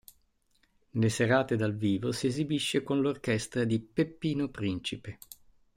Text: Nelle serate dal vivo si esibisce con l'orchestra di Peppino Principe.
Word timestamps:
Nelle 0.93 1.09
serate 1.11 1.55
dal 1.55 1.75
vivo 1.77 2.11
si 2.11 2.25
esibisce 2.25 2.81
con 2.81 3.01
l'orchestra 3.01 3.65
di 3.65 3.79
Peppino 3.79 4.47
Principe. 4.49 5.19